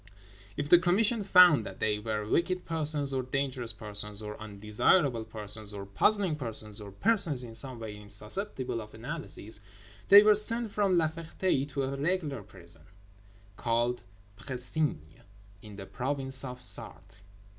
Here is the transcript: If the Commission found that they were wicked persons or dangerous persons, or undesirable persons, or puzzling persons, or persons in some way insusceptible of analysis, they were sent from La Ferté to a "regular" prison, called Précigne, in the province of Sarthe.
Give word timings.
If 0.57 0.67
the 0.67 0.79
Commission 0.79 1.23
found 1.23 1.63
that 1.63 1.79
they 1.79 1.99
were 1.99 2.25
wicked 2.27 2.65
persons 2.65 3.13
or 3.13 3.21
dangerous 3.21 3.71
persons, 3.71 4.19
or 4.19 4.35
undesirable 4.41 5.23
persons, 5.25 5.73
or 5.75 5.85
puzzling 5.85 6.35
persons, 6.37 6.81
or 6.81 6.91
persons 6.91 7.43
in 7.43 7.53
some 7.53 7.77
way 7.79 7.95
insusceptible 7.95 8.81
of 8.81 8.95
analysis, 8.95 9.59
they 10.09 10.23
were 10.23 10.33
sent 10.33 10.71
from 10.71 10.97
La 10.97 11.07
Ferté 11.07 11.69
to 11.69 11.83
a 11.83 11.95
"regular" 11.95 12.41
prison, 12.41 12.81
called 13.57 14.01
Précigne, 14.39 14.97
in 15.61 15.75
the 15.75 15.85
province 15.85 16.43
of 16.43 16.61
Sarthe. 16.63 17.17